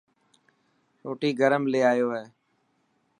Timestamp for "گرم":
1.39-1.63